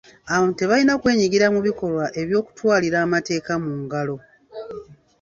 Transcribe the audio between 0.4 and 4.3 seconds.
tebalina kwenyigira mu bikolwa eby'okutwalira amateeka mu ngalo.